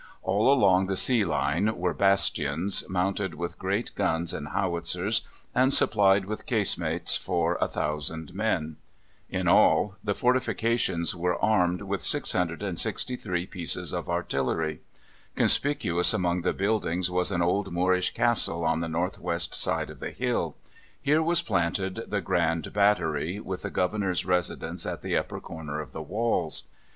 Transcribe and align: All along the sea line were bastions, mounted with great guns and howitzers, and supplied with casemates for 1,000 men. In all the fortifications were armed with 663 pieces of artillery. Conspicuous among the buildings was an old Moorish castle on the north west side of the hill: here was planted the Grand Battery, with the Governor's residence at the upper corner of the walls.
All 0.23 0.51
along 0.51 0.87
the 0.87 0.97
sea 0.97 1.23
line 1.23 1.77
were 1.77 1.93
bastions, 1.93 2.83
mounted 2.89 3.35
with 3.35 3.59
great 3.59 3.93
guns 3.93 4.33
and 4.33 4.47
howitzers, 4.47 5.27
and 5.53 5.71
supplied 5.71 6.25
with 6.25 6.47
casemates 6.47 7.15
for 7.15 7.55
1,000 7.61 8.33
men. 8.33 8.77
In 9.29 9.47
all 9.47 9.97
the 10.03 10.15
fortifications 10.15 11.13
were 11.15 11.39
armed 11.39 11.83
with 11.83 12.03
663 12.03 13.45
pieces 13.45 13.93
of 13.93 14.09
artillery. 14.09 14.81
Conspicuous 15.35 16.15
among 16.15 16.41
the 16.41 16.53
buildings 16.53 17.11
was 17.11 17.29
an 17.29 17.43
old 17.43 17.71
Moorish 17.71 18.15
castle 18.15 18.65
on 18.65 18.79
the 18.81 18.89
north 18.89 19.19
west 19.19 19.53
side 19.53 19.91
of 19.91 19.99
the 19.99 20.09
hill: 20.09 20.55
here 20.99 21.21
was 21.21 21.43
planted 21.43 22.05
the 22.07 22.21
Grand 22.21 22.73
Battery, 22.73 23.39
with 23.39 23.61
the 23.61 23.69
Governor's 23.69 24.25
residence 24.25 24.87
at 24.87 25.03
the 25.03 25.15
upper 25.15 25.39
corner 25.39 25.79
of 25.79 25.91
the 25.91 26.01
walls. 26.01 26.63